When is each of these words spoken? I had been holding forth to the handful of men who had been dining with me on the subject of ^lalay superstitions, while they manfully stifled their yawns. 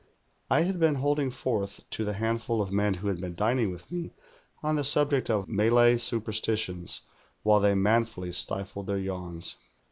I 0.49 0.61
had 0.63 0.79
been 0.79 0.95
holding 0.95 1.29
forth 1.29 1.87
to 1.91 2.03
the 2.03 2.13
handful 2.15 2.59
of 2.59 2.71
men 2.71 2.95
who 2.95 3.07
had 3.07 3.21
been 3.21 3.35
dining 3.35 3.69
with 3.69 3.91
me 3.91 4.13
on 4.63 4.75
the 4.75 4.83
subject 4.83 5.29
of 5.29 5.45
^lalay 5.47 5.99
superstitions, 6.01 7.01
while 7.43 7.59
they 7.59 7.75
manfully 7.75 8.31
stifled 8.31 8.87
their 8.87 8.97
yawns. 8.97 9.57